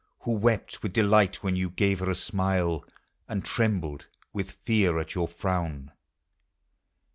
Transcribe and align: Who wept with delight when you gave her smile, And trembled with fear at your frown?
Who 0.21 0.31
wept 0.31 0.81
with 0.81 0.93
delight 0.93 1.43
when 1.43 1.55
you 1.55 1.69
gave 1.69 1.99
her 1.99 2.15
smile, 2.15 2.83
And 3.27 3.45
trembled 3.45 4.07
with 4.33 4.49
fear 4.49 4.97
at 4.97 5.13
your 5.13 5.27
frown? 5.27 5.91